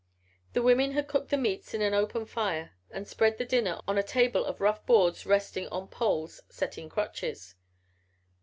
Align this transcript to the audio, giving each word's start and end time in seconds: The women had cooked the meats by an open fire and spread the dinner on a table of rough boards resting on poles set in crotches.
The 0.53 0.63
women 0.63 0.93
had 0.93 1.07
cooked 1.07 1.29
the 1.29 1.37
meats 1.37 1.73
by 1.73 1.77
an 1.77 1.93
open 1.93 2.25
fire 2.25 2.71
and 2.89 3.07
spread 3.07 3.37
the 3.37 3.45
dinner 3.45 3.81
on 3.87 3.99
a 3.99 4.01
table 4.03 4.43
of 4.43 4.59
rough 4.59 4.83
boards 4.87 5.27
resting 5.27 5.67
on 5.67 5.89
poles 5.89 6.41
set 6.49 6.75
in 6.79 6.89
crotches. 6.89 7.53